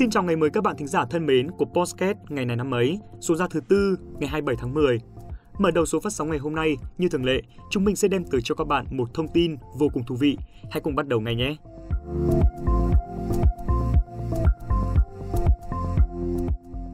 Xin 0.00 0.10
chào 0.10 0.22
ngày 0.22 0.36
mới 0.36 0.50
các 0.50 0.64
bạn 0.64 0.76
thính 0.76 0.88
giả 0.88 1.04
thân 1.10 1.26
mến 1.26 1.50
của 1.50 1.64
Postcast 1.64 2.18
ngày 2.28 2.44
này 2.44 2.56
năm 2.56 2.74
ấy, 2.74 2.98
số 3.20 3.34
ra 3.34 3.46
thứ 3.50 3.60
tư 3.68 3.96
ngày 4.18 4.28
27 4.28 4.56
tháng 4.58 4.74
10. 4.74 5.00
Mở 5.58 5.70
đầu 5.70 5.86
số 5.86 6.00
phát 6.00 6.12
sóng 6.12 6.30
ngày 6.30 6.38
hôm 6.38 6.54
nay, 6.54 6.76
như 6.98 7.08
thường 7.08 7.24
lệ, 7.24 7.42
chúng 7.70 7.84
mình 7.84 7.96
sẽ 7.96 8.08
đem 8.08 8.24
tới 8.24 8.40
cho 8.44 8.54
các 8.54 8.66
bạn 8.66 8.86
một 8.90 9.14
thông 9.14 9.28
tin 9.28 9.56
vô 9.78 9.88
cùng 9.92 10.02
thú 10.04 10.14
vị. 10.14 10.38
Hãy 10.70 10.80
cùng 10.80 10.94
bắt 10.94 11.08
đầu 11.08 11.20
ngay 11.20 11.34
nhé! 11.34 11.56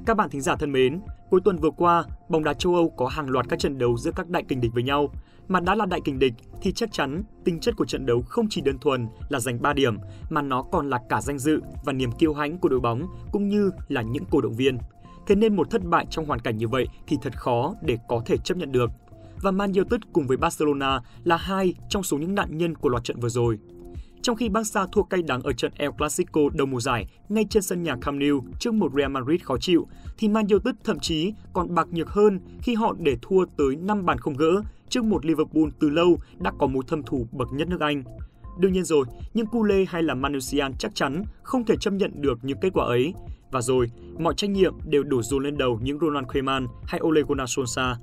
Các 0.06 0.16
bạn 0.16 0.30
thính 0.30 0.40
giả 0.40 0.56
thân 0.56 0.72
mến, 0.72 1.00
cuối 1.30 1.40
tuần 1.44 1.56
vừa 1.56 1.70
qua, 1.70 2.04
bóng 2.28 2.44
đá 2.44 2.54
châu 2.54 2.74
Âu 2.74 2.90
có 2.90 3.08
hàng 3.08 3.30
loạt 3.30 3.46
các 3.48 3.58
trận 3.58 3.78
đấu 3.78 3.96
giữa 3.96 4.10
các 4.16 4.28
đại 4.28 4.44
kình 4.48 4.60
địch 4.60 4.72
với 4.74 4.82
nhau. 4.82 5.10
Mà 5.48 5.60
đã 5.60 5.74
là 5.74 5.86
đại 5.86 6.00
kình 6.04 6.18
địch 6.18 6.34
thì 6.62 6.72
chắc 6.72 6.92
chắn 6.92 7.22
tính 7.44 7.60
chất 7.60 7.76
của 7.76 7.84
trận 7.84 8.06
đấu 8.06 8.22
không 8.22 8.46
chỉ 8.50 8.60
đơn 8.60 8.78
thuần 8.78 9.08
là 9.28 9.40
giành 9.40 9.62
3 9.62 9.72
điểm 9.72 9.98
mà 10.30 10.42
nó 10.42 10.62
còn 10.62 10.90
là 10.90 11.00
cả 11.08 11.20
danh 11.20 11.38
dự 11.38 11.60
và 11.84 11.92
niềm 11.92 12.12
kiêu 12.12 12.34
hãnh 12.34 12.58
của 12.58 12.68
đội 12.68 12.80
bóng 12.80 13.02
cũng 13.32 13.48
như 13.48 13.70
là 13.88 14.02
những 14.02 14.24
cổ 14.30 14.40
động 14.40 14.54
viên. 14.54 14.78
Thế 15.26 15.34
nên 15.34 15.56
một 15.56 15.70
thất 15.70 15.84
bại 15.84 16.06
trong 16.10 16.26
hoàn 16.26 16.40
cảnh 16.40 16.56
như 16.56 16.68
vậy 16.68 16.88
thì 17.06 17.16
thật 17.22 17.38
khó 17.38 17.74
để 17.82 17.98
có 18.08 18.22
thể 18.26 18.36
chấp 18.36 18.56
nhận 18.56 18.72
được. 18.72 18.90
Và 19.42 19.50
Man 19.50 19.72
United 19.72 20.00
cùng 20.12 20.26
với 20.26 20.36
Barcelona 20.36 21.00
là 21.24 21.36
hai 21.36 21.74
trong 21.88 22.02
số 22.02 22.18
những 22.18 22.34
nạn 22.34 22.58
nhân 22.58 22.74
của 22.74 22.88
loạt 22.88 23.04
trận 23.04 23.20
vừa 23.20 23.28
rồi. 23.28 23.58
Trong 24.26 24.36
khi 24.36 24.48
Barca 24.48 24.86
thua 24.92 25.02
cay 25.02 25.22
đắng 25.22 25.42
ở 25.42 25.52
trận 25.52 25.72
El 25.76 25.90
Clasico 25.98 26.40
đầu 26.54 26.66
mùa 26.66 26.80
giải 26.80 27.06
ngay 27.28 27.44
trên 27.50 27.62
sân 27.62 27.82
nhà 27.82 27.96
Camp 28.00 28.20
Nou 28.20 28.44
trước 28.58 28.74
một 28.74 28.92
Real 28.96 29.10
Madrid 29.10 29.42
khó 29.42 29.56
chịu, 29.60 29.86
thì 30.18 30.28
Man 30.28 30.46
United 30.46 30.74
thậm 30.84 30.98
chí 30.98 31.32
còn 31.52 31.74
bạc 31.74 31.88
nhược 31.92 32.08
hơn 32.08 32.40
khi 32.62 32.74
họ 32.74 32.94
để 32.98 33.16
thua 33.22 33.44
tới 33.56 33.76
5 33.76 34.06
bàn 34.06 34.18
không 34.18 34.36
gỡ 34.36 34.62
trước 34.88 35.04
một 35.04 35.26
Liverpool 35.26 35.64
từ 35.80 35.90
lâu 35.90 36.18
đã 36.38 36.52
có 36.58 36.66
mối 36.66 36.84
thâm 36.88 37.02
thù 37.02 37.26
bậc 37.32 37.48
nhất 37.52 37.68
nước 37.68 37.80
Anh. 37.80 38.02
Đương 38.58 38.72
nhiên 38.72 38.84
rồi, 38.84 39.04
nhưng 39.34 39.46
Cule 39.46 39.84
hay 39.88 40.02
là 40.02 40.14
Manusian 40.14 40.72
chắc 40.78 40.94
chắn 40.94 41.24
không 41.42 41.64
thể 41.64 41.76
chấp 41.80 41.92
nhận 41.92 42.10
được 42.14 42.38
những 42.42 42.58
kết 42.60 42.70
quả 42.72 42.86
ấy. 42.86 43.14
Và 43.50 43.60
rồi, 43.60 43.90
mọi 44.18 44.34
trách 44.36 44.50
nhiệm 44.50 44.74
đều 44.86 45.02
đổ 45.02 45.22
dồn 45.22 45.44
lên 45.44 45.56
đầu 45.58 45.80
những 45.82 45.98
Ronald 45.98 46.26
Koeman 46.26 46.66
hay 46.84 47.00
Ole 47.04 47.22
Gunnar 47.28 47.58
Solskjaer. 47.58 47.94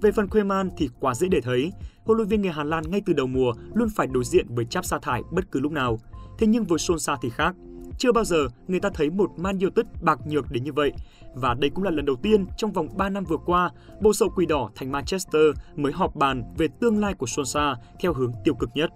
Về 0.00 0.12
phần 0.12 0.28
Koeman 0.28 0.70
thì 0.76 0.88
quá 1.00 1.14
dễ 1.14 1.28
để 1.28 1.40
thấy, 1.40 1.72
huấn 2.04 2.16
luyện 2.16 2.28
viên 2.28 2.42
người 2.42 2.50
Hà 2.50 2.64
Lan 2.64 2.84
ngay 2.90 3.02
từ 3.06 3.12
đầu 3.12 3.26
mùa 3.26 3.52
luôn 3.74 3.88
phải 3.96 4.06
đối 4.06 4.24
diện 4.24 4.46
với 4.48 4.64
cháp 4.64 4.84
sa 4.84 4.98
thải 5.02 5.22
bất 5.30 5.50
cứ 5.50 5.60
lúc 5.60 5.72
nào. 5.72 5.98
Thế 6.38 6.46
nhưng 6.46 6.64
với 6.64 6.78
Solskjaer 6.78 7.16
thì 7.22 7.30
khác. 7.30 7.54
Chưa 7.98 8.12
bao 8.12 8.24
giờ 8.24 8.48
người 8.68 8.80
ta 8.80 8.90
thấy 8.94 9.10
một 9.10 9.30
Man 9.36 9.58
United 9.58 9.86
bạc 10.02 10.18
nhược 10.26 10.50
đến 10.50 10.64
như 10.64 10.72
vậy. 10.72 10.92
Và 11.34 11.54
đây 11.54 11.70
cũng 11.70 11.84
là 11.84 11.90
lần 11.90 12.04
đầu 12.04 12.16
tiên 12.16 12.46
trong 12.56 12.72
vòng 12.72 12.88
3 12.96 13.08
năm 13.08 13.24
vừa 13.24 13.36
qua, 13.36 13.70
bộ 14.00 14.12
sậu 14.12 14.28
quỷ 14.36 14.46
đỏ 14.46 14.70
thành 14.74 14.92
Manchester 14.92 15.42
mới 15.76 15.92
họp 15.92 16.16
bàn 16.16 16.42
về 16.58 16.68
tương 16.80 17.00
lai 17.00 17.14
của 17.14 17.26
Solskjaer 17.26 17.74
theo 18.00 18.12
hướng 18.12 18.32
tiêu 18.44 18.54
cực 18.54 18.70
nhất. 18.74 18.90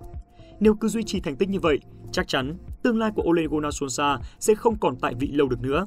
Nếu 0.60 0.74
cứ 0.74 0.88
duy 0.88 1.02
trì 1.02 1.20
thành 1.20 1.36
tích 1.36 1.48
như 1.48 1.60
vậy, 1.60 1.78
chắc 2.12 2.28
chắn 2.28 2.56
tương 2.82 2.98
lai 2.98 3.10
của 3.14 3.22
Ole 3.22 3.42
Gunnar 3.46 3.82
Solskjaer 3.82 4.18
sẽ 4.38 4.54
không 4.54 4.78
còn 4.80 4.96
tại 4.96 5.14
vị 5.14 5.28
lâu 5.28 5.48
được 5.48 5.60
nữa. 5.60 5.86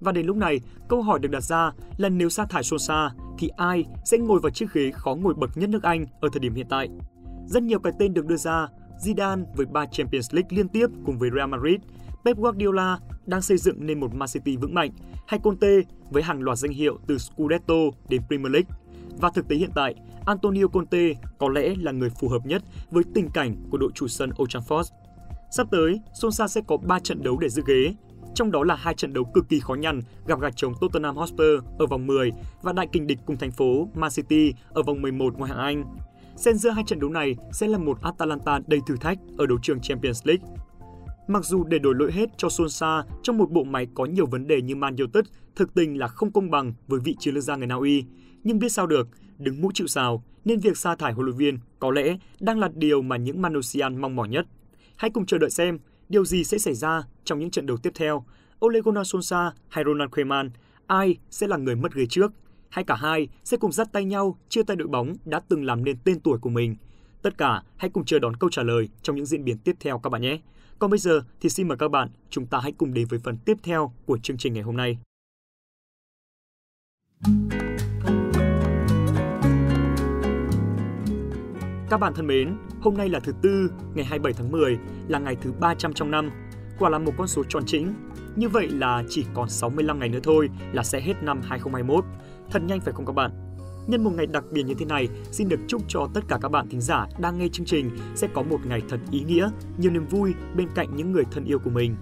Và 0.00 0.12
đến 0.12 0.26
lúc 0.26 0.36
này, 0.36 0.60
câu 0.88 1.02
hỏi 1.02 1.18
được 1.18 1.30
đặt 1.30 1.42
ra 1.42 1.72
là 1.96 2.08
nếu 2.08 2.28
sa 2.28 2.44
thải 2.44 2.62
Solskjaer 2.62 3.10
thì 3.38 3.48
ai 3.56 3.84
sẽ 4.04 4.18
ngồi 4.18 4.40
vào 4.40 4.50
chiếc 4.50 4.72
ghế 4.72 4.90
khó 4.90 5.14
ngồi 5.14 5.34
bậc 5.34 5.56
nhất 5.56 5.70
nước 5.70 5.82
Anh 5.82 6.06
ở 6.20 6.28
thời 6.32 6.40
điểm 6.40 6.54
hiện 6.54 6.66
tại? 6.68 6.88
Rất 7.46 7.62
nhiều 7.62 7.78
cái 7.78 7.92
tên 7.98 8.14
được 8.14 8.26
đưa 8.26 8.36
ra, 8.36 8.68
Zidane 9.04 9.44
với 9.56 9.66
3 9.66 9.86
Champions 9.86 10.34
League 10.34 10.56
liên 10.56 10.68
tiếp 10.68 10.86
cùng 11.04 11.18
với 11.18 11.30
Real 11.36 11.48
Madrid, 11.48 11.76
Pep 12.24 12.36
Guardiola 12.36 12.98
đang 13.26 13.42
xây 13.42 13.56
dựng 13.56 13.86
nên 13.86 14.00
một 14.00 14.14
Man 14.14 14.28
City 14.32 14.56
vững 14.56 14.74
mạnh, 14.74 14.90
hay 15.26 15.40
Conte 15.42 15.80
với 16.10 16.22
hàng 16.22 16.42
loạt 16.42 16.58
danh 16.58 16.72
hiệu 16.72 16.98
từ 17.06 17.18
Scudetto 17.18 17.74
đến 18.08 18.22
Premier 18.28 18.52
League. 18.52 18.76
Và 19.18 19.30
thực 19.34 19.48
tế 19.48 19.56
hiện 19.56 19.70
tại, 19.74 19.94
Antonio 20.26 20.66
Conte 20.66 21.12
có 21.38 21.48
lẽ 21.48 21.74
là 21.80 21.92
người 21.92 22.10
phù 22.10 22.28
hợp 22.28 22.46
nhất 22.46 22.62
với 22.90 23.04
tình 23.14 23.28
cảnh 23.30 23.56
của 23.70 23.78
đội 23.78 23.90
chủ 23.94 24.08
sân 24.08 24.30
Old 24.42 24.56
Trafford. 24.56 24.82
Sắp 25.50 25.66
tới, 25.70 26.00
Solskjaer 26.20 26.46
sẽ 26.46 26.60
có 26.66 26.76
3 26.76 26.98
trận 26.98 27.22
đấu 27.22 27.38
để 27.38 27.48
giữ 27.48 27.62
ghế, 27.66 27.94
trong 28.36 28.50
đó 28.50 28.64
là 28.64 28.74
hai 28.74 28.94
trận 28.94 29.12
đấu 29.12 29.24
cực 29.24 29.48
kỳ 29.48 29.60
khó 29.60 29.74
nhằn 29.74 30.00
gặp 30.26 30.40
gạch 30.40 30.56
chống 30.56 30.72
Tottenham 30.80 31.16
Hotspur 31.16 31.64
ở 31.78 31.86
vòng 31.86 32.06
10 32.06 32.32
và 32.62 32.72
đại 32.72 32.86
kình 32.92 33.06
địch 33.06 33.18
cùng 33.26 33.36
thành 33.36 33.50
phố 33.50 33.88
Man 33.94 34.10
City 34.10 34.54
ở 34.68 34.82
vòng 34.82 35.02
11 35.02 35.38
ngoại 35.38 35.50
hạng 35.50 35.58
Anh. 35.58 35.84
Xen 36.36 36.56
giữa 36.56 36.70
hai 36.70 36.84
trận 36.86 37.00
đấu 37.00 37.10
này 37.10 37.36
sẽ 37.52 37.68
là 37.68 37.78
một 37.78 38.02
Atalanta 38.02 38.60
đầy 38.66 38.80
thử 38.86 38.96
thách 38.96 39.18
ở 39.38 39.46
đấu 39.46 39.58
trường 39.62 39.80
Champions 39.80 40.26
League. 40.26 40.44
Mặc 41.28 41.44
dù 41.44 41.64
để 41.64 41.78
đổi 41.78 41.94
lỗi 41.94 42.12
hết 42.12 42.30
cho 42.36 42.48
Solskjaer 42.48 43.02
trong 43.22 43.38
một 43.38 43.50
bộ 43.50 43.64
máy 43.64 43.86
có 43.94 44.04
nhiều 44.04 44.26
vấn 44.26 44.46
đề 44.46 44.62
như 44.62 44.76
Man 44.76 44.96
United 44.96 45.24
thực 45.56 45.74
tình 45.74 45.98
là 45.98 46.08
không 46.08 46.32
công 46.32 46.50
bằng 46.50 46.72
với 46.86 47.00
vị 47.00 47.16
chiến 47.18 47.34
lược 47.34 47.44
gia 47.44 47.56
người 47.56 47.66
Na 47.66 47.74
Uy, 47.74 48.04
nhưng 48.44 48.58
biết 48.58 48.72
sao 48.72 48.86
được, 48.86 49.08
đứng 49.38 49.60
mũi 49.60 49.72
chịu 49.74 49.86
sào 49.86 50.24
nên 50.44 50.60
việc 50.60 50.76
sa 50.76 50.96
thải 50.96 51.12
huấn 51.12 51.26
luyện 51.26 51.36
viên 51.36 51.58
có 51.78 51.90
lẽ 51.90 52.16
đang 52.40 52.58
là 52.58 52.70
điều 52.74 53.02
mà 53.02 53.16
những 53.16 53.42
Manusian 53.42 54.00
mong 54.00 54.16
mỏi 54.16 54.28
nhất. 54.28 54.46
Hãy 54.96 55.10
cùng 55.10 55.26
chờ 55.26 55.38
đợi 55.38 55.50
xem 55.50 55.78
điều 56.08 56.24
gì 56.24 56.44
sẽ 56.44 56.58
xảy 56.58 56.74
ra 56.74 57.02
trong 57.26 57.38
những 57.38 57.50
trận 57.50 57.66
đấu 57.66 57.76
tiếp 57.76 57.92
theo. 57.94 58.24
Ole 58.64 58.80
Gunnar 58.80 59.14
Solskjaer 59.14 59.50
hay 59.68 59.84
Ronald 59.84 60.10
Koeman, 60.10 60.50
ai 60.86 61.16
sẽ 61.30 61.46
là 61.46 61.56
người 61.56 61.76
mất 61.76 61.94
ghế 61.94 62.06
trước? 62.06 62.32
Hay 62.68 62.84
cả 62.84 62.94
hai 62.94 63.28
sẽ 63.44 63.56
cùng 63.56 63.72
dắt 63.72 63.88
tay 63.92 64.04
nhau 64.04 64.38
chia 64.48 64.62
tay 64.62 64.76
đội 64.76 64.88
bóng 64.88 65.14
đã 65.24 65.40
từng 65.48 65.64
làm 65.64 65.84
nên 65.84 65.96
tên 66.04 66.20
tuổi 66.20 66.38
của 66.38 66.50
mình? 66.50 66.76
Tất 67.22 67.38
cả 67.38 67.62
hãy 67.76 67.90
cùng 67.90 68.04
chờ 68.04 68.18
đón 68.18 68.36
câu 68.36 68.50
trả 68.50 68.62
lời 68.62 68.88
trong 69.02 69.16
những 69.16 69.26
diễn 69.26 69.44
biến 69.44 69.58
tiếp 69.58 69.76
theo 69.80 69.98
các 69.98 70.10
bạn 70.10 70.22
nhé. 70.22 70.38
Còn 70.78 70.90
bây 70.90 70.98
giờ 70.98 71.20
thì 71.40 71.48
xin 71.48 71.68
mời 71.68 71.78
các 71.78 71.88
bạn, 71.88 72.08
chúng 72.30 72.46
ta 72.46 72.58
hãy 72.62 72.72
cùng 72.72 72.94
đến 72.94 73.06
với 73.10 73.18
phần 73.18 73.36
tiếp 73.44 73.56
theo 73.62 73.92
của 74.06 74.18
chương 74.18 74.36
trình 74.36 74.52
ngày 74.52 74.62
hôm 74.62 74.76
nay. 74.76 74.98
Các 81.90 82.00
bạn 82.00 82.14
thân 82.14 82.26
mến, 82.26 82.56
hôm 82.80 82.96
nay 82.96 83.08
là 83.08 83.20
thứ 83.20 83.32
Tư, 83.42 83.70
ngày 83.94 84.04
27 84.04 84.32
tháng 84.32 84.50
10, 84.50 84.78
là 85.08 85.18
ngày 85.18 85.36
thứ 85.40 85.52
300 85.52 85.92
trong 85.92 86.10
năm. 86.10 86.30
Quả 86.78 86.90
là 86.90 86.98
một 86.98 87.12
con 87.16 87.28
số 87.28 87.44
tròn 87.48 87.62
chỉnh. 87.66 87.94
Như 88.36 88.48
vậy 88.48 88.68
là 88.68 89.04
chỉ 89.08 89.24
còn 89.34 89.48
65 89.48 89.98
ngày 89.98 90.08
nữa 90.08 90.18
thôi 90.22 90.48
là 90.72 90.82
sẽ 90.82 91.00
hết 91.00 91.22
năm 91.22 91.40
2021. 91.42 92.04
Thật 92.50 92.62
nhanh 92.62 92.80
phải 92.80 92.92
không 92.94 93.06
các 93.06 93.12
bạn? 93.12 93.30
Nhân 93.86 94.04
một 94.04 94.10
ngày 94.14 94.26
đặc 94.26 94.44
biệt 94.52 94.62
như 94.62 94.74
thế 94.74 94.86
này, 94.86 95.08
xin 95.32 95.48
được 95.48 95.60
chúc 95.68 95.82
cho 95.88 96.08
tất 96.14 96.20
cả 96.28 96.38
các 96.42 96.48
bạn 96.48 96.68
thính 96.68 96.80
giả 96.80 97.06
đang 97.18 97.38
nghe 97.38 97.48
chương 97.52 97.66
trình 97.66 97.90
sẽ 98.14 98.28
có 98.34 98.42
một 98.42 98.58
ngày 98.66 98.82
thật 98.88 99.00
ý 99.10 99.20
nghĩa, 99.20 99.50
nhiều 99.78 99.90
niềm 99.90 100.06
vui 100.06 100.34
bên 100.56 100.68
cạnh 100.74 100.96
những 100.96 101.12
người 101.12 101.24
thân 101.30 101.44
yêu 101.44 101.58
của 101.58 101.70
mình. 101.70 101.96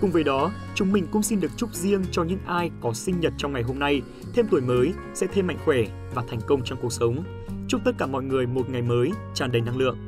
Cùng 0.00 0.10
với 0.10 0.24
đó, 0.24 0.50
chúng 0.74 0.92
mình 0.92 1.06
cũng 1.10 1.22
xin 1.22 1.40
được 1.40 1.50
chúc 1.56 1.74
riêng 1.74 2.02
cho 2.10 2.22
những 2.22 2.38
ai 2.46 2.70
có 2.80 2.92
sinh 2.92 3.20
nhật 3.20 3.32
trong 3.36 3.52
ngày 3.52 3.62
hôm 3.62 3.78
nay, 3.78 4.02
thêm 4.34 4.46
tuổi 4.50 4.60
mới, 4.60 4.92
sẽ 5.14 5.26
thêm 5.26 5.46
mạnh 5.46 5.58
khỏe 5.64 5.78
và 6.14 6.24
thành 6.28 6.40
công 6.46 6.64
trong 6.64 6.78
cuộc 6.82 6.92
sống. 6.92 7.24
Chúc 7.68 7.80
tất 7.84 7.92
cả 7.98 8.06
mọi 8.06 8.22
người 8.22 8.46
một 8.46 8.70
ngày 8.70 8.82
mới 8.82 9.10
tràn 9.34 9.52
đầy 9.52 9.60
năng 9.60 9.76
lượng. 9.76 10.07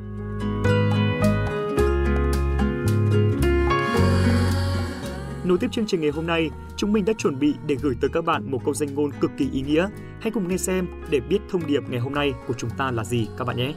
Nối 5.51 5.57
tiếp 5.57 5.71
chương 5.71 5.85
trình 5.85 6.01
ngày 6.01 6.09
hôm 6.09 6.27
nay, 6.27 6.49
chúng 6.77 6.93
mình 6.93 7.05
đã 7.05 7.13
chuẩn 7.13 7.39
bị 7.39 7.55
để 7.67 7.75
gửi 7.81 7.95
tới 8.01 8.09
các 8.13 8.25
bạn 8.25 8.51
một 8.51 8.65
câu 8.65 8.73
danh 8.73 8.95
ngôn 8.95 9.11
cực 9.21 9.31
kỳ 9.37 9.49
ý 9.53 9.61
nghĩa. 9.61 9.87
Hãy 10.21 10.31
cùng 10.31 10.47
nghe 10.47 10.57
xem 10.57 10.87
để 11.09 11.19
biết 11.19 11.39
thông 11.49 11.67
điệp 11.67 11.89
ngày 11.89 11.99
hôm 11.99 12.13
nay 12.13 12.33
của 12.47 12.53
chúng 12.53 12.69
ta 12.77 12.91
là 12.91 13.03
gì 13.03 13.27
các 13.37 13.47
bạn 13.47 13.57
nhé. 13.57 13.73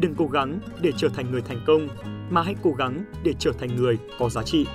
Đừng 0.00 0.14
cố 0.14 0.26
gắng 0.26 0.60
để 0.82 0.92
trở 0.96 1.08
thành 1.08 1.30
người 1.30 1.42
thành 1.42 1.60
công, 1.66 1.88
mà 2.30 2.42
hãy 2.42 2.54
cố 2.62 2.72
gắng 2.72 3.04
để 3.24 3.34
trở 3.38 3.52
thành 3.58 3.76
người 3.76 3.98
có 4.18 4.28
giá 4.28 4.42
trị. 4.42 4.66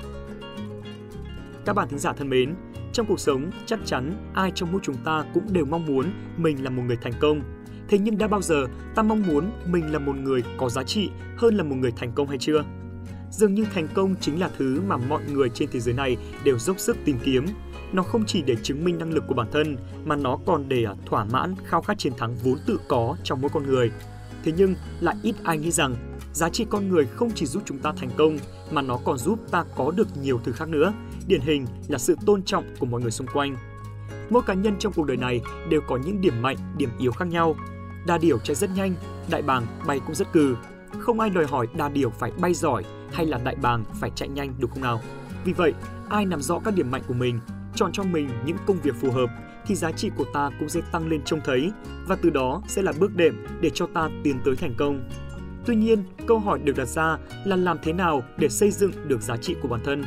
Các 1.65 1.73
bạn 1.73 1.87
thính 1.89 1.99
giả 1.99 2.13
thân 2.13 2.29
mến, 2.29 2.55
trong 2.93 3.05
cuộc 3.05 3.19
sống 3.19 3.51
chắc 3.65 3.79
chắn 3.85 4.31
ai 4.33 4.51
trong 4.55 4.71
mỗi 4.71 4.81
chúng 4.83 4.97
ta 5.05 5.23
cũng 5.33 5.53
đều 5.53 5.65
mong 5.65 5.85
muốn 5.85 6.05
mình 6.37 6.63
là 6.63 6.69
một 6.69 6.83
người 6.87 6.97
thành 7.01 7.13
công. 7.19 7.41
Thế 7.87 7.99
nhưng 7.99 8.17
đã 8.17 8.27
bao 8.27 8.41
giờ 8.41 8.67
ta 8.95 9.03
mong 9.03 9.23
muốn 9.27 9.51
mình 9.65 9.93
là 9.93 9.99
một 9.99 10.15
người 10.15 10.43
có 10.57 10.69
giá 10.69 10.83
trị 10.83 11.09
hơn 11.37 11.55
là 11.55 11.63
một 11.63 11.75
người 11.75 11.91
thành 11.91 12.11
công 12.15 12.27
hay 12.27 12.37
chưa? 12.37 12.63
Dường 13.37 13.53
như 13.53 13.65
thành 13.73 13.87
công 13.93 14.15
chính 14.21 14.39
là 14.39 14.49
thứ 14.57 14.81
mà 14.87 14.97
mọi 14.97 15.21
người 15.33 15.49
trên 15.49 15.69
thế 15.71 15.79
giới 15.79 15.93
này 15.93 16.17
đều 16.43 16.59
dốc 16.59 16.79
sức 16.79 16.97
tìm 17.05 17.17
kiếm. 17.23 17.45
Nó 17.93 18.03
không 18.03 18.25
chỉ 18.25 18.41
để 18.41 18.55
chứng 18.63 18.85
minh 18.85 18.97
năng 18.97 19.13
lực 19.13 19.23
của 19.27 19.33
bản 19.33 19.47
thân 19.51 19.77
mà 20.05 20.15
nó 20.15 20.37
còn 20.45 20.69
để 20.69 20.83
à, 20.83 20.93
thỏa 21.05 21.25
mãn 21.25 21.55
khao 21.65 21.81
khát 21.81 21.97
chiến 21.97 22.13
thắng 22.17 22.35
vốn 22.35 22.57
tự 22.67 22.79
có 22.87 23.15
trong 23.23 23.41
mỗi 23.41 23.51
con 23.53 23.67
người. 23.67 23.91
Thế 24.43 24.51
nhưng 24.57 24.75
lại 24.99 25.15
ít 25.23 25.35
ai 25.43 25.57
nghĩ 25.57 25.71
rằng 25.71 25.95
giá 26.33 26.49
trị 26.49 26.65
con 26.69 26.89
người 26.89 27.05
không 27.05 27.31
chỉ 27.35 27.45
giúp 27.45 27.63
chúng 27.65 27.77
ta 27.77 27.93
thành 27.97 28.09
công 28.17 28.37
mà 28.71 28.81
nó 28.81 28.99
còn 29.05 29.17
giúp 29.17 29.39
ta 29.51 29.65
có 29.75 29.91
được 29.91 30.07
nhiều 30.21 30.39
thứ 30.43 30.51
khác 30.51 30.69
nữa. 30.69 30.93
Điển 31.27 31.41
hình 31.41 31.65
là 31.87 31.97
sự 31.97 32.15
tôn 32.25 32.43
trọng 32.43 32.63
của 32.79 32.85
mọi 32.85 33.01
người 33.01 33.11
xung 33.11 33.27
quanh. 33.33 33.57
Mỗi 34.29 34.41
cá 34.43 34.53
nhân 34.53 34.75
trong 34.79 34.93
cuộc 34.93 35.05
đời 35.05 35.17
này 35.17 35.41
đều 35.69 35.81
có 35.87 35.97
những 36.05 36.21
điểm 36.21 36.41
mạnh, 36.41 36.57
điểm 36.77 36.89
yếu 36.99 37.11
khác 37.11 37.27
nhau. 37.27 37.55
Đa 38.07 38.17
điểu 38.17 38.39
chạy 38.39 38.55
rất 38.55 38.69
nhanh, 38.75 38.95
đại 39.29 39.41
bàng 39.41 39.65
bay 39.87 39.99
cũng 40.05 40.15
rất 40.15 40.33
cừ. 40.33 40.55
Không 41.05 41.19
ai 41.19 41.29
đòi 41.29 41.45
hỏi 41.45 41.67
đa 41.77 41.89
điểu 41.89 42.09
phải 42.09 42.31
bay 42.41 42.53
giỏi 42.53 42.83
hay 43.13 43.25
là 43.25 43.37
đại 43.43 43.55
bàng 43.55 43.83
phải 43.93 44.11
chạy 44.15 44.29
nhanh 44.29 44.53
đúng 44.59 44.71
không 44.71 44.81
nào? 44.81 45.01
Vì 45.43 45.53
vậy, 45.53 45.73
ai 46.09 46.25
nắm 46.25 46.41
rõ 46.41 46.59
các 46.59 46.75
điểm 46.75 46.91
mạnh 46.91 47.01
của 47.07 47.13
mình, 47.13 47.39
chọn 47.75 47.91
cho 47.91 48.03
mình 48.03 48.29
những 48.45 48.57
công 48.65 48.77
việc 48.83 48.95
phù 49.01 49.11
hợp 49.11 49.29
thì 49.65 49.75
giá 49.75 49.91
trị 49.91 50.11
của 50.17 50.25
ta 50.33 50.49
cũng 50.59 50.69
sẽ 50.69 50.81
tăng 50.91 51.07
lên 51.07 51.21
trông 51.25 51.39
thấy 51.45 51.71
và 52.07 52.15
từ 52.21 52.29
đó 52.29 52.61
sẽ 52.67 52.81
là 52.81 52.93
bước 52.99 53.15
đệm 53.15 53.45
để 53.61 53.69
cho 53.69 53.87
ta 53.93 54.09
tiến 54.23 54.39
tới 54.45 54.55
thành 54.55 54.73
công. 54.77 55.09
Tuy 55.65 55.75
nhiên, 55.75 56.03
câu 56.27 56.39
hỏi 56.39 56.59
được 56.59 56.77
đặt 56.77 56.87
ra 56.87 57.17
là 57.45 57.55
làm 57.55 57.77
thế 57.83 57.93
nào 57.93 58.23
để 58.37 58.49
xây 58.49 58.71
dựng 58.71 58.91
được 59.07 59.21
giá 59.21 59.37
trị 59.37 59.55
của 59.61 59.67
bản 59.67 59.81
thân? 59.83 60.03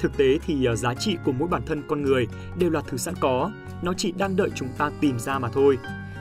Thực 0.00 0.16
tế 0.16 0.38
thì 0.46 0.64
ờ, 0.64 0.76
giá 0.76 0.94
trị 0.94 1.16
của 1.24 1.32
mỗi 1.32 1.48
bản 1.48 1.62
thân 1.66 1.82
con 1.88 2.02
người 2.02 2.26
đều 2.58 2.70
là 2.70 2.80
thứ 2.80 2.96
sẵn 2.96 3.14
có, 3.20 3.50
nó 3.82 3.92
chỉ 3.96 4.12
đang 4.12 4.36
đợi 4.36 4.50
chúng 4.54 4.68
ta 4.78 4.90
tìm 5.00 5.18
ra 5.18 5.38
mà 5.38 5.48
thôi. 5.48 5.78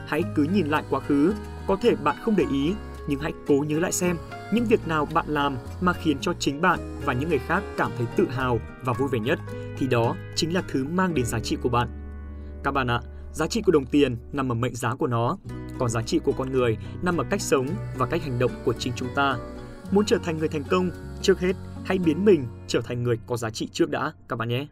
Hãy 0.07 0.23
cứ 0.35 0.43
nhìn 0.43 0.67
lại 0.67 0.83
quá 0.89 0.99
khứ, 0.99 1.33
có 1.67 1.75
thể 1.75 1.95
bạn 1.95 2.15
không 2.21 2.35
để 2.37 2.45
ý, 2.51 2.73
nhưng 3.07 3.19
hãy 3.19 3.33
cố 3.47 3.65
nhớ 3.67 3.79
lại 3.79 3.91
xem 3.91 4.17
những 4.53 4.65
việc 4.65 4.87
nào 4.87 5.07
bạn 5.13 5.25
làm 5.27 5.57
mà 5.81 5.93
khiến 5.93 6.17
cho 6.21 6.33
chính 6.39 6.61
bạn 6.61 6.79
và 7.05 7.13
những 7.13 7.29
người 7.29 7.39
khác 7.39 7.63
cảm 7.77 7.91
thấy 7.97 8.07
tự 8.15 8.27
hào 8.29 8.59
và 8.83 8.93
vui 8.93 9.09
vẻ 9.11 9.19
nhất 9.19 9.39
thì 9.77 9.87
đó 9.87 10.15
chính 10.35 10.53
là 10.53 10.63
thứ 10.67 10.83
mang 10.83 11.13
đến 11.13 11.25
giá 11.25 11.39
trị 11.39 11.57
của 11.61 11.69
bạn. 11.69 11.87
Các 12.63 12.71
bạn 12.71 12.87
ạ, 12.87 13.01
giá 13.33 13.47
trị 13.47 13.61
của 13.61 13.71
đồng 13.71 13.85
tiền 13.85 14.17
nằm 14.33 14.51
ở 14.51 14.55
mệnh 14.55 14.75
giá 14.75 14.95
của 14.95 15.07
nó, 15.07 15.37
còn 15.79 15.89
giá 15.89 16.01
trị 16.01 16.19
của 16.19 16.31
con 16.31 16.51
người 16.51 16.77
nằm 17.01 17.17
ở 17.17 17.23
cách 17.29 17.41
sống 17.41 17.67
và 17.97 18.05
cách 18.05 18.21
hành 18.23 18.39
động 18.39 18.51
của 18.65 18.73
chính 18.73 18.93
chúng 18.95 19.09
ta. 19.15 19.37
Muốn 19.91 20.05
trở 20.05 20.17
thành 20.23 20.37
người 20.37 20.47
thành 20.47 20.63
công, 20.63 20.89
trước 21.21 21.39
hết 21.39 21.53
hãy 21.85 21.97
biến 21.97 22.25
mình 22.25 22.45
trở 22.67 22.81
thành 22.81 23.03
người 23.03 23.19
có 23.27 23.37
giá 23.37 23.49
trị 23.49 23.69
trước 23.71 23.89
đã 23.89 24.11
các 24.27 24.35
bạn 24.35 24.49
nhé. 24.49 24.67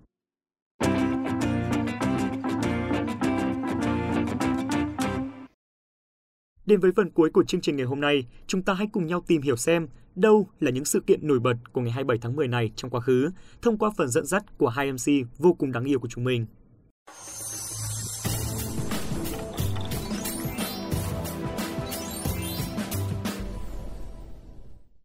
Đến 6.65 6.80
với 6.80 6.92
phần 6.95 7.10
cuối 7.10 7.30
của 7.30 7.44
chương 7.44 7.62
trình 7.62 7.75
ngày 7.75 7.86
hôm 7.86 8.01
nay, 8.01 8.25
chúng 8.48 8.62
ta 8.62 8.74
hãy 8.74 8.88
cùng 8.94 9.07
nhau 9.07 9.24
tìm 9.27 9.42
hiểu 9.42 9.56
xem 9.56 9.88
đâu 10.15 10.48
là 10.60 10.71
những 10.71 10.86
sự 10.86 11.00
kiện 11.07 11.27
nổi 11.27 11.39
bật 11.39 11.56
của 11.74 11.81
ngày 11.81 11.92
27 11.92 12.18
tháng 12.21 12.36
10 12.36 12.48
này 12.48 12.71
trong 12.75 12.92
quá 12.92 13.01
khứ, 13.01 13.30
thông 13.62 13.77
qua 13.77 13.92
phần 13.98 14.10
dẫn 14.10 14.25
dắt 14.25 14.44
của 14.57 14.69
hai 14.69 14.92
MC 14.92 15.12
vô 15.38 15.54
cùng 15.54 15.71
đáng 15.71 15.83
yêu 15.83 16.00
của 16.00 16.07
chúng 16.07 16.24
mình. 16.24 16.45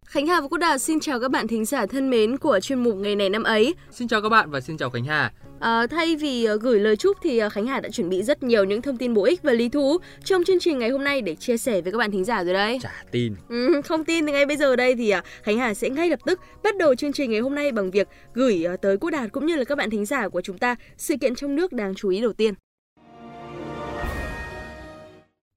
Khánh 0.06 0.26
Hà 0.26 0.40
và 0.40 0.48
Quốc 0.48 0.58
Đạt 0.58 0.82
xin 0.82 1.00
chào 1.00 1.20
các 1.20 1.30
bạn 1.30 1.48
thính 1.48 1.64
giả 1.64 1.86
thân 1.86 2.10
mến 2.10 2.38
của 2.38 2.60
chuyên 2.60 2.82
mục 2.82 2.96
ngày 2.96 3.16
này 3.16 3.28
năm 3.30 3.42
ấy. 3.42 3.74
Xin 3.90 4.08
chào 4.08 4.22
các 4.22 4.28
bạn 4.28 4.50
và 4.50 4.60
xin 4.60 4.76
chào 4.76 4.90
Khánh 4.90 5.04
Hà. 5.04 5.32
À, 5.60 5.86
thay 5.86 6.16
vì 6.16 6.48
uh, 6.54 6.60
gửi 6.60 6.80
lời 6.80 6.96
chúc 6.96 7.16
thì 7.22 7.44
uh, 7.44 7.52
Khánh 7.52 7.66
Hà 7.66 7.80
đã 7.80 7.88
chuẩn 7.88 8.08
bị 8.08 8.22
rất 8.22 8.42
nhiều 8.42 8.64
những 8.64 8.82
thông 8.82 8.96
tin 8.96 9.14
bổ 9.14 9.24
ích 9.24 9.42
và 9.42 9.52
lý 9.52 9.68
thú 9.68 9.98
trong 10.24 10.44
chương 10.44 10.58
trình 10.60 10.78
ngày 10.78 10.90
hôm 10.90 11.04
nay 11.04 11.22
để 11.22 11.34
chia 11.34 11.56
sẻ 11.56 11.80
với 11.80 11.92
các 11.92 11.98
bạn 11.98 12.10
thính 12.10 12.24
giả 12.24 12.44
rồi 12.44 12.54
đấy. 12.54 12.78
Chả 12.82 13.04
tin. 13.10 13.34
Ừ, 13.48 13.80
không 13.84 14.04
tin 14.04 14.26
thì 14.26 14.32
ngay 14.32 14.46
bây 14.46 14.56
giờ 14.56 14.76
đây 14.76 14.94
thì 14.94 15.12
Khánh 15.42 15.58
Hà 15.58 15.74
sẽ 15.74 15.90
ngay 15.90 16.10
lập 16.10 16.20
tức 16.26 16.40
bắt 16.62 16.76
đầu 16.76 16.94
chương 16.94 17.12
trình 17.12 17.30
ngày 17.30 17.40
hôm 17.40 17.54
nay 17.54 17.72
bằng 17.72 17.90
việc 17.90 18.08
gửi 18.34 18.64
tới 18.82 18.96
Quốc 18.96 19.10
Đạt 19.10 19.32
cũng 19.32 19.46
như 19.46 19.56
là 19.56 19.64
các 19.64 19.78
bạn 19.78 19.90
thính 19.90 20.06
giả 20.06 20.28
của 20.28 20.40
chúng 20.40 20.58
ta 20.58 20.76
sự 20.96 21.14
kiện 21.20 21.34
trong 21.34 21.54
nước 21.54 21.72
đáng 21.72 21.94
chú 21.94 22.08
ý 22.08 22.20
đầu 22.20 22.32
tiên. 22.32 22.54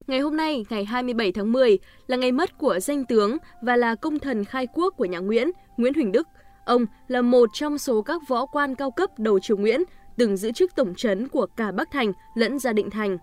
Ngày 0.07 0.19
hôm 0.19 0.38
nay, 0.38 0.65
ngày 0.69 0.86
27 0.86 1.31
tháng 1.31 1.51
10, 1.51 1.80
là 2.07 2.18
ngày 2.18 2.31
mất 2.31 2.57
của 2.57 2.80
danh 2.80 3.06
tướng 3.06 3.38
và 3.62 3.75
là 3.75 3.95
công 3.95 4.19
thần 4.19 4.45
khai 4.45 4.68
quốc 4.74 4.94
của 4.98 5.06
nhà 5.06 5.19
Nguyễn, 5.19 5.51
Nguyễn 5.77 5.94
Huỳnh 5.94 6.12
Đức. 6.12 6.27
Ông 6.66 6.86
là 7.08 7.22
một 7.22 7.50
trong 7.54 7.78
số 7.78 8.02
các 8.02 8.22
võ 8.28 8.46
quan 8.46 8.75
cao 8.75 8.92
cấp 8.92 9.19
đầu 9.19 9.40
triều 9.40 9.58
Nguyễn, 9.58 9.84
từng 10.18 10.38
giữ 10.38 10.52
chức 10.52 10.75
tổng 10.75 10.94
trấn 10.96 11.28
của 11.28 11.46
cả 11.46 11.72
Bắc 11.72 11.92
Thành 11.92 12.12
lẫn 12.36 12.60
Gia 12.60 12.74
Định 12.74 12.90
Thành. 12.90 13.18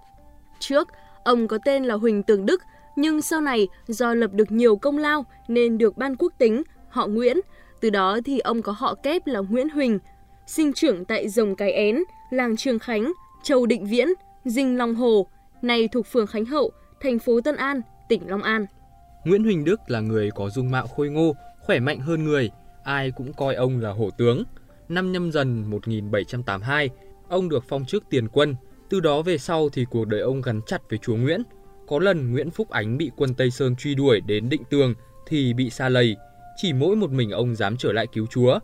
Trước, 0.59 0.89
ông 1.25 1.49
có 1.49 1.59
tên 1.65 1.85
là 1.85 1.95
Huỳnh 1.95 2.23
Tường 2.23 2.47
Đức, 2.47 2.63
nhưng 2.97 3.23
sau 3.23 3.41
này 3.41 3.69
do 3.87 4.15
lập 4.15 4.31
được 4.33 4.53
nhiều 4.53 4.77
công 4.77 4.99
lao 4.99 5.25
nên 5.49 5.79
được 5.79 5.97
ban 5.97 6.17
quốc 6.17 6.33
tính, 6.39 6.63
họ 6.89 7.07
Nguyễn. 7.07 7.41
Từ 7.81 7.91
đó 7.91 8.19
thì 8.25 8.39
ông 8.39 8.63
có 8.63 8.75
họ 8.79 8.95
kép 8.95 9.27
là 9.27 9.41
Nguyễn 9.41 9.69
Huỳnh, 9.69 9.99
sinh 10.47 10.73
trưởng 10.73 11.05
tại 11.05 11.29
Rồng 11.29 11.57
Cái 11.57 11.73
Én, 11.73 12.03
làng 12.31 12.57
Trường 12.57 12.79
Khánh, 12.79 13.13
Châu 13.43 13.67
Định 13.67 13.87
Viễn, 13.87 14.09
Dinh 14.45 14.79
Long 14.79 14.95
Hồ, 14.95 15.27
nay 15.63 15.89
thuộc 15.89 16.07
phường 16.07 16.27
Khánh 16.27 16.45
Hậu, 16.45 16.71
thành 17.01 17.19
phố 17.19 17.41
Tân 17.41 17.57
An, 17.57 17.81
tỉnh 18.09 18.31
Long 18.31 18.43
An. 18.43 18.67
Nguyễn 19.25 19.45
Huỳnh 19.45 19.65
Đức 19.65 19.81
là 19.87 20.01
người 20.01 20.31
có 20.35 20.51
dung 20.51 20.71
mạo 20.71 20.87
khôi 20.87 21.09
ngô, 21.09 21.35
khỏe 21.67 21.81
mạnh 21.81 22.01
hơn 22.01 22.25
người, 22.25 22.51
ai 22.89 23.11
cũng 23.11 23.33
coi 23.33 23.55
ông 23.55 23.81
là 23.81 23.91
hổ 23.91 24.11
tướng. 24.11 24.45
Năm 24.89 25.13
nhâm 25.13 25.33
dần 25.33 25.71
1782, 25.71 26.91
ông 27.29 27.49
được 27.49 27.65
phong 27.69 27.85
chức 27.85 28.05
tiền 28.11 28.29
quân, 28.29 28.55
từ 28.89 29.01
đó 29.01 29.23
về 29.23 29.39
sau 29.39 29.69
thì 29.69 29.85
cuộc 29.91 30.05
đời 30.05 30.21
ông 30.21 30.43
gắn 30.43 30.61
chặt 30.67 30.83
với 30.89 30.99
chúa 30.99 31.17
Nguyễn. 31.17 31.43
Có 31.87 31.99
lần 31.99 32.33
Nguyễn 32.33 32.51
Phúc 32.51 32.71
Ánh 32.71 32.99
bị 32.99 33.11
quân 33.17 33.35
Tây 33.35 33.51
Sơn 33.51 33.77
truy 33.77 33.95
đuổi 33.95 34.21
đến 34.21 34.49
định 34.49 34.63
tường 34.71 34.95
thì 35.27 35.55
bị 35.55 35.71
xa 35.71 35.89
lầy, 35.89 36.17
chỉ 36.57 36.73
mỗi 36.73 36.97
một 36.97 37.11
mình 37.11 37.31
ông 37.31 37.55
dám 37.55 37.77
trở 37.77 37.93
lại 37.93 38.07
cứu 38.07 38.27
chúa. 38.27 38.59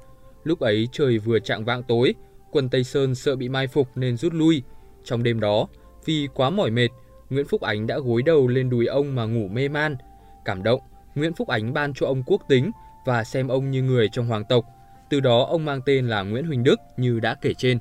Lúc 0.45 0.61
ấy 0.61 0.89
trời 0.93 1.19
vừa 1.19 1.39
trạng 1.39 1.65
vạng 1.65 1.83
tối, 1.83 2.15
quân 2.51 2.69
Tây 2.69 2.85
Sơn 2.85 3.15
sợ 3.15 3.37
bị 3.37 3.49
mai 3.49 3.67
phục 3.67 3.89
nên 3.95 4.17
rút 4.17 4.35
lui. 4.35 4.63
Trong 5.05 5.23
đêm 5.23 5.41
đó, 5.41 5.67
vì 6.05 6.29
quá 6.35 6.51
mỏi 6.51 6.71
mệt, 6.71 6.89
Nguyễn 7.31 7.47
Phúc 7.47 7.61
Ánh 7.61 7.87
đã 7.87 7.99
gối 7.99 8.23
đầu 8.23 8.49
lên 8.49 8.71
đùi 8.71 8.87
ông 8.87 9.15
mà 9.15 9.25
ngủ 9.25 9.49
mê 9.49 9.69
man. 9.69 9.97
Cảm 10.45 10.63
động, 10.63 10.81
Nguyễn 11.15 11.35
Phúc 11.35 11.49
Ánh 11.49 11.73
ban 11.73 11.95
cho 11.95 12.07
ông 12.07 12.23
quốc 12.27 12.43
tính 12.49 12.71
và 13.05 13.25
xem 13.25 13.49
ông 13.49 13.71
như 13.71 13.83
người 13.83 14.09
trong 14.09 14.27
hoàng 14.27 14.45
tộc. 14.49 14.65
Từ 15.11 15.21
đó 15.21 15.47
ông 15.51 15.65
mang 15.65 15.81
tên 15.87 16.09
là 16.09 16.23
Nguyễn 16.23 16.47
Huỳnh 16.47 16.65
Đức 16.65 16.81
như 16.97 17.21
đã 17.21 17.35
kể 17.35 17.55
trên. 17.55 17.79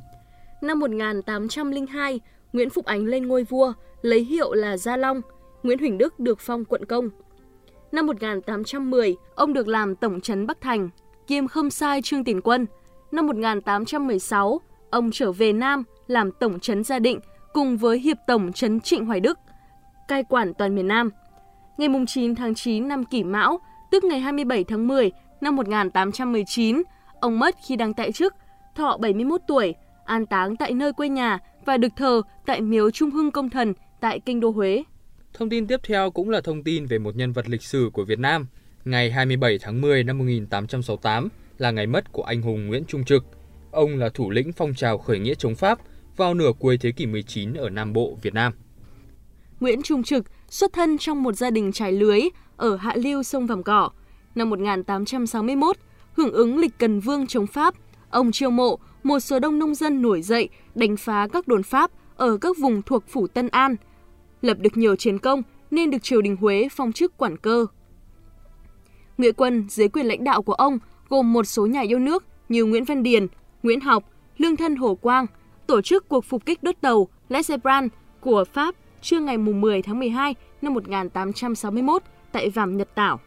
Năm 0.62 0.80
1802, 0.80 2.20
Nguyễn 2.54 2.70
Phúc 2.70 2.86
Ánh 2.86 3.06
lên 3.06 3.28
ngôi 3.28 3.44
vua, 3.44 3.74
lấy 4.02 4.24
hiệu 4.24 4.54
là 4.54 4.78
Gia 4.78 4.98
Long. 4.98 5.22
Nguyễn 5.64 5.80
Huỳnh 5.80 5.98
Đức 5.98 6.20
được 6.20 6.40
phong 6.40 6.66
quận 6.66 6.86
công. 6.86 7.10
Năm 7.92 8.08
1810, 8.08 9.16
ông 9.36 9.54
được 9.54 9.68
làm 9.68 9.96
tổng 9.96 10.22
trấn 10.22 10.48
Bắc 10.48 10.62
Thành, 10.62 10.90
kiêm 11.28 11.48
khâm 11.48 11.70
sai 11.70 12.02
trương 12.02 12.24
tiền 12.24 12.42
quân. 12.42 12.66
Năm 13.12 13.28
1816, 13.28 14.62
ông 14.90 15.10
trở 15.14 15.32
về 15.32 15.54
Nam 15.54 15.84
làm 16.08 16.32
tổng 16.32 16.60
trấn 16.60 16.84
Gia 16.84 17.00
Định 17.00 17.20
cùng 17.54 17.78
với 17.78 18.00
Hiệp 18.00 18.18
Tổng 18.28 18.54
Trấn 18.54 18.80
Trịnh 18.80 19.06
Hoài 19.06 19.20
Đức, 19.20 19.40
cai 20.08 20.24
quản 20.24 20.54
toàn 20.54 20.76
miền 20.76 20.88
Nam. 20.88 21.10
Ngày 21.78 21.90
9 22.08 22.36
tháng 22.36 22.56
9 22.56 22.88
năm 22.88 23.06
Kỷ 23.06 23.24
Mão, 23.24 23.60
tức 23.94 24.04
ngày 24.04 24.20
27 24.20 24.64
tháng 24.64 24.88
10 24.88 25.12
năm 25.42 25.56
1819, 25.56 26.84
ông 27.20 27.40
mất 27.40 27.56
khi 27.68 27.76
đang 27.76 27.94
tại 27.94 28.12
chức, 28.12 28.34
thọ 28.76 28.98
71 28.98 29.42
tuổi, 29.48 29.76
an 30.06 30.26
táng 30.26 30.56
tại 30.56 30.74
nơi 30.74 30.94
quê 30.94 31.10
nhà 31.10 31.40
và 31.66 31.78
được 31.78 31.92
thờ 31.98 32.22
tại 32.46 32.62
miếu 32.62 32.92
Trung 32.92 33.12
Hưng 33.12 33.32
Công 33.32 33.50
Thần 33.50 33.74
tại 34.02 34.20
Kinh 34.20 34.40
đô 34.40 34.50
Huế. 34.50 34.84
Thông 35.34 35.50
tin 35.50 35.68
tiếp 35.68 35.80
theo 35.84 36.12
cũng 36.12 36.30
là 36.30 36.42
thông 36.42 36.64
tin 36.64 36.86
về 36.86 37.00
một 37.00 37.16
nhân 37.16 37.32
vật 37.32 37.50
lịch 37.50 37.64
sử 37.64 37.90
của 37.94 38.04
Việt 38.04 38.20
Nam. 38.20 38.48
Ngày 38.86 39.12
27 39.12 39.58
tháng 39.62 39.82
10 39.82 40.04
năm 40.04 40.18
1868 40.18 41.30
là 41.58 41.72
ngày 41.72 41.88
mất 41.88 42.12
của 42.12 42.24
anh 42.24 42.42
hùng 42.42 42.68
Nguyễn 42.68 42.86
Trung 42.86 43.04
Trực. 43.04 43.26
Ông 43.72 43.98
là 43.98 44.10
thủ 44.10 44.30
lĩnh 44.30 44.54
phong 44.54 44.74
trào 44.74 44.98
khởi 44.98 45.20
nghĩa 45.20 45.36
chống 45.36 45.56
Pháp– 45.56 45.80
vào 46.18 46.34
nửa 46.34 46.52
cuối 46.60 46.78
thế 46.78 46.92
kỷ 46.92 47.06
19 47.06 47.54
ở 47.54 47.70
Nam 47.70 47.94
Bộ, 47.94 48.18
Việt 48.22 48.34
Nam. 48.34 48.54
Nguyễn 49.60 49.82
Trung 49.82 50.04
Trực 50.04 50.26
xuất 50.50 50.74
thân 50.74 50.98
trong 50.98 51.24
một 51.24 51.34
gia 51.34 51.50
đình 51.50 51.72
trải 51.72 51.92
lưới 51.92 52.22
ở 52.58 52.76
hạ 52.76 52.94
lưu 52.96 53.24
sông 53.24 53.48
Vàm 53.48 53.64
Cỏ. 53.64 53.90
Năm 54.36 54.50
1861, 54.50 55.78
hưởng 56.14 56.34
ứng 56.34 56.58
lịch 56.58 56.78
cần 56.78 57.00
vương 57.00 57.28
chống 57.28 57.48
Pháp, 57.48 57.76
ông 58.10 58.32
chiêu 58.32 58.50
mộ 58.50 58.80
một 59.04 59.20
số 59.20 59.40
đông 59.40 59.60
nông 59.60 59.76
dân 59.76 60.02
nổi 60.02 60.22
dậy 60.22 60.50
đánh 60.76 60.98
phá 60.98 61.28
các 61.34 61.48
đồn 61.48 61.64
Pháp 61.64 61.92
ở 62.16 62.38
các 62.38 62.58
vùng 62.58 62.82
thuộc 62.82 63.04
phủ 63.08 63.28
Tân 63.28 63.48
An, 63.48 63.76
lập 64.42 64.58
được 64.60 64.78
nhiều 64.78 64.96
chiến 64.96 65.20
công 65.20 65.42
nên 65.72 65.92
được 65.92 66.04
triều 66.04 66.22
đình 66.22 66.36
Huế 66.36 66.68
phong 66.72 66.92
chức 66.92 67.18
quản 67.18 67.38
cơ. 67.38 67.66
Nghĩa 69.18 69.32
quân 69.32 69.66
dưới 69.70 69.90
quyền 69.90 70.06
lãnh 70.06 70.24
đạo 70.24 70.42
của 70.42 70.54
ông 70.54 70.80
gồm 71.10 71.34
một 71.34 71.44
số 71.44 71.66
nhà 71.66 71.82
yêu 71.82 72.00
nước 72.00 72.24
như 72.50 72.66
Nguyễn 72.66 72.84
Văn 72.84 73.04
Điền, 73.04 73.28
Nguyễn 73.64 73.82
Học, 73.82 74.04
Lương 74.38 74.56
Thân 74.56 74.76
Hồ 74.76 74.96
Quang– 74.96 75.26
tổ 75.68 75.82
chức 75.82 76.10
cuộc 76.10 76.26
phục 76.26 76.46
kích 76.46 76.64
đốt 76.64 76.76
tàu 76.82 77.08
Lesebran 77.30 77.90
của 78.22 78.44
Pháp 78.54 78.76
trưa 79.02 79.20
ngày 79.20 79.38
10 79.38 79.82
tháng 79.82 80.00
12 80.00 80.36
năm 80.64 80.74
1861 80.74 82.04
tại 82.32 82.50
Vàm 82.50 82.78
Nhật 82.78 82.96
Tảo. 82.96 83.20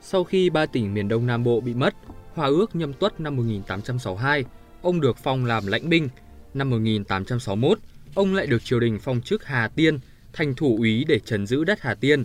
Sau 0.00 0.24
khi 0.24 0.50
ba 0.50 0.66
tỉnh 0.66 0.94
miền 0.94 1.08
Đông 1.08 1.26
Nam 1.26 1.44
Bộ 1.44 1.60
bị 1.60 1.74
mất, 1.74 1.94
Hòa 2.34 2.46
ước 2.46 2.76
nhâm 2.76 2.92
tuất 2.92 3.20
năm 3.20 3.36
1862, 3.36 4.44
ông 4.82 5.00
được 5.00 5.16
phong 5.22 5.44
làm 5.44 5.66
lãnh 5.66 5.88
binh. 5.88 6.08
Năm 6.54 6.70
1861, 6.70 7.78
ông 8.14 8.34
lại 8.34 8.46
được 8.46 8.64
triều 8.64 8.80
đình 8.80 8.98
phong 9.02 9.20
chức 9.20 9.44
Hà 9.44 9.68
Tiên, 9.68 9.98
thành 10.32 10.54
thủ 10.54 10.76
úy 10.78 11.04
để 11.08 11.18
trấn 11.18 11.46
giữ 11.46 11.64
đất 11.64 11.80
Hà 11.80 11.94
Tiên. 11.94 12.24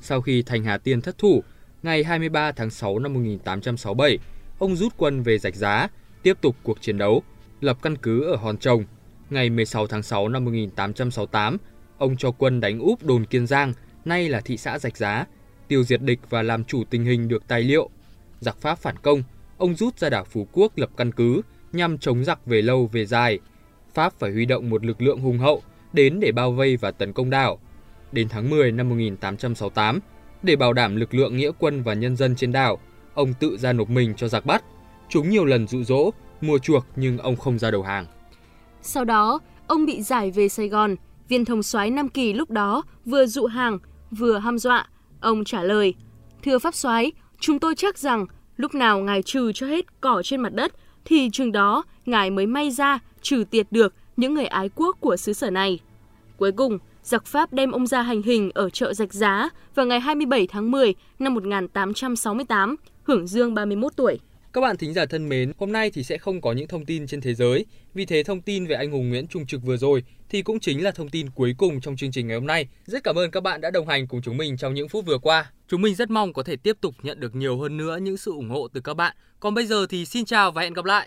Sau 0.00 0.20
khi 0.20 0.42
thành 0.42 0.64
Hà 0.64 0.78
Tiên 0.78 1.00
thất 1.00 1.18
thủ, 1.18 1.42
ngày 1.82 2.04
23 2.04 2.52
tháng 2.52 2.70
6 2.70 2.98
năm 2.98 3.14
1867, 3.14 4.18
ông 4.58 4.76
rút 4.76 4.92
quân 4.96 5.22
về 5.22 5.38
Rạch 5.38 5.54
Giá, 5.54 5.88
tiếp 6.22 6.38
tục 6.40 6.56
cuộc 6.62 6.80
chiến 6.80 6.98
đấu, 6.98 7.22
lập 7.60 7.78
căn 7.82 7.96
cứ 7.96 8.22
ở 8.22 8.36
Hòn 8.36 8.58
Trồng, 8.58 8.84
Ngày 9.30 9.50
16 9.50 9.86
tháng 9.86 10.02
6 10.02 10.28
năm 10.28 10.44
1868, 10.44 11.56
ông 11.98 12.16
cho 12.16 12.30
quân 12.30 12.60
đánh 12.60 12.78
úp 12.78 13.02
đồn 13.02 13.24
Kiên 13.24 13.46
Giang, 13.46 13.72
nay 14.06 14.28
là 14.28 14.40
thị 14.40 14.56
xã 14.56 14.78
Rạch 14.78 14.96
Giá, 14.96 15.26
tiêu 15.68 15.84
diệt 15.84 16.02
địch 16.02 16.20
và 16.30 16.42
làm 16.42 16.64
chủ 16.64 16.84
tình 16.90 17.04
hình 17.04 17.28
được 17.28 17.48
tài 17.48 17.62
liệu. 17.62 17.90
Giặc 18.40 18.56
Pháp 18.60 18.78
phản 18.78 18.96
công, 18.96 19.22
ông 19.58 19.74
rút 19.74 19.98
ra 19.98 20.10
đảo 20.10 20.24
Phú 20.24 20.46
Quốc 20.52 20.78
lập 20.78 20.90
căn 20.96 21.12
cứ 21.12 21.40
nhằm 21.72 21.98
chống 21.98 22.24
giặc 22.24 22.46
về 22.46 22.62
lâu 22.62 22.86
về 22.92 23.06
dài. 23.06 23.38
Pháp 23.94 24.12
phải 24.18 24.32
huy 24.32 24.46
động 24.46 24.70
một 24.70 24.84
lực 24.84 25.02
lượng 25.02 25.20
hùng 25.20 25.38
hậu 25.38 25.62
đến 25.92 26.20
để 26.20 26.32
bao 26.32 26.52
vây 26.52 26.76
và 26.76 26.90
tấn 26.90 27.12
công 27.12 27.30
đảo. 27.30 27.58
Đến 28.12 28.28
tháng 28.28 28.50
10 28.50 28.72
năm 28.72 28.88
1868, 28.88 30.00
để 30.42 30.56
bảo 30.56 30.72
đảm 30.72 30.96
lực 30.96 31.14
lượng 31.14 31.36
nghĩa 31.36 31.50
quân 31.58 31.82
và 31.82 31.94
nhân 31.94 32.16
dân 32.16 32.36
trên 32.36 32.52
đảo, 32.52 32.78
ông 33.14 33.34
tự 33.40 33.56
ra 33.56 33.72
nộp 33.72 33.90
mình 33.90 34.14
cho 34.16 34.28
giặc 34.28 34.46
bắt. 34.46 34.64
Chúng 35.08 35.30
nhiều 35.30 35.44
lần 35.44 35.66
dụ 35.66 35.84
dỗ, 35.84 36.10
mua 36.40 36.58
chuộc 36.58 36.86
nhưng 36.96 37.18
ông 37.18 37.36
không 37.36 37.58
ra 37.58 37.70
đầu 37.70 37.82
hàng. 37.82 38.06
Sau 38.82 39.04
đó, 39.04 39.40
ông 39.66 39.86
bị 39.86 40.02
giải 40.02 40.30
về 40.30 40.48
Sài 40.48 40.68
Gòn. 40.68 40.96
Viên 41.28 41.44
thông 41.44 41.62
soái 41.62 41.90
Nam 41.90 42.08
Kỳ 42.08 42.32
lúc 42.32 42.50
đó 42.50 42.82
vừa 43.04 43.26
dụ 43.26 43.46
hàng, 43.46 43.78
vừa 44.10 44.38
ham 44.38 44.58
dọa. 44.58 44.88
Ông 45.20 45.44
trả 45.44 45.62
lời, 45.62 45.94
Thưa 46.42 46.58
Pháp 46.58 46.74
soái 46.74 47.12
chúng 47.40 47.58
tôi 47.58 47.74
chắc 47.74 47.98
rằng 47.98 48.26
lúc 48.56 48.74
nào 48.74 49.00
ngài 49.00 49.22
trừ 49.22 49.52
cho 49.52 49.66
hết 49.66 50.00
cỏ 50.00 50.22
trên 50.24 50.40
mặt 50.40 50.54
đất, 50.54 50.72
thì 51.04 51.30
chừng 51.32 51.52
đó 51.52 51.84
ngài 52.06 52.30
mới 52.30 52.46
may 52.46 52.70
ra 52.70 52.98
trừ 53.22 53.44
tiệt 53.50 53.66
được 53.70 53.94
những 54.16 54.34
người 54.34 54.46
ái 54.46 54.70
quốc 54.74 54.96
của 55.00 55.16
xứ 55.16 55.32
sở 55.32 55.50
này. 55.50 55.78
Cuối 56.36 56.52
cùng, 56.52 56.78
giặc 57.02 57.26
Pháp 57.26 57.52
đem 57.52 57.72
ông 57.72 57.86
ra 57.86 58.02
hành 58.02 58.22
hình 58.22 58.50
ở 58.54 58.70
chợ 58.70 58.94
Rạch 58.94 59.12
Giá 59.12 59.48
vào 59.74 59.86
ngày 59.86 60.00
27 60.00 60.46
tháng 60.46 60.70
10 60.70 60.94
năm 61.18 61.34
1868, 61.34 62.76
hưởng 63.02 63.26
dương 63.26 63.54
31 63.54 63.92
tuổi. 63.96 64.18
Các 64.52 64.60
bạn 64.60 64.76
thính 64.76 64.94
giả 64.94 65.06
thân 65.06 65.28
mến, 65.28 65.52
hôm 65.58 65.72
nay 65.72 65.90
thì 65.90 66.02
sẽ 66.02 66.18
không 66.18 66.40
có 66.40 66.52
những 66.52 66.68
thông 66.68 66.84
tin 66.84 67.06
trên 67.06 67.20
thế 67.20 67.34
giới. 67.34 67.66
Vì 67.94 68.06
thế 68.06 68.22
thông 68.22 68.40
tin 68.40 68.66
về 68.66 68.76
anh 68.76 68.90
hùng 68.90 69.08
Nguyễn 69.08 69.26
Trung 69.26 69.46
Trực 69.46 69.62
vừa 69.62 69.76
rồi 69.76 70.02
thì 70.34 70.42
cũng 70.42 70.60
chính 70.60 70.84
là 70.84 70.90
thông 70.90 71.08
tin 71.08 71.30
cuối 71.30 71.54
cùng 71.58 71.80
trong 71.80 71.96
chương 71.96 72.12
trình 72.12 72.26
ngày 72.26 72.36
hôm 72.36 72.46
nay. 72.46 72.68
Rất 72.86 73.04
cảm 73.04 73.18
ơn 73.18 73.30
các 73.30 73.42
bạn 73.42 73.60
đã 73.60 73.70
đồng 73.70 73.88
hành 73.88 74.06
cùng 74.06 74.22
chúng 74.22 74.36
mình 74.36 74.56
trong 74.56 74.74
những 74.74 74.88
phút 74.88 75.06
vừa 75.06 75.18
qua. 75.18 75.52
Chúng 75.68 75.82
mình 75.82 75.94
rất 75.94 76.10
mong 76.10 76.32
có 76.32 76.42
thể 76.42 76.56
tiếp 76.56 76.76
tục 76.80 76.94
nhận 77.02 77.20
được 77.20 77.34
nhiều 77.34 77.58
hơn 77.58 77.76
nữa 77.76 77.98
những 78.02 78.16
sự 78.16 78.30
ủng 78.32 78.50
hộ 78.50 78.68
từ 78.68 78.80
các 78.80 78.94
bạn. 78.94 79.16
Còn 79.40 79.54
bây 79.54 79.66
giờ 79.66 79.86
thì 79.86 80.04
xin 80.04 80.24
chào 80.24 80.50
và 80.50 80.62
hẹn 80.62 80.72
gặp 80.72 80.84
lại. 80.84 81.02